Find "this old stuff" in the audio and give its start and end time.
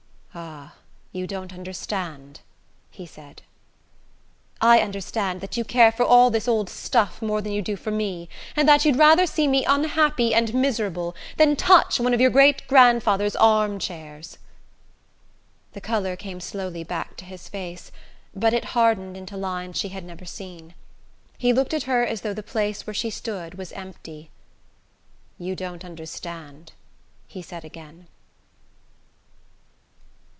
6.29-7.21